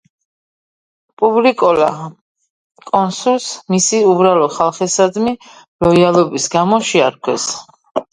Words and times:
პუბლიკოლა 1.21 1.89
კონსულს 2.91 3.49
მისი 3.73 3.99
უბრალო 4.13 4.47
ხალხისადმი 4.55 5.35
ლოიალობის 5.89 6.49
გამო 6.55 6.81
შეარქვეს. 6.89 7.47